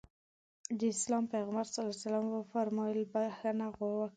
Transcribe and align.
د 0.77 0.79
اسلام 0.93 1.23
پيغمبر 1.33 1.65
ص 1.73 1.75
وفرمايل 2.33 2.99
بښنه 3.13 3.65
وکړئ. 3.69 4.09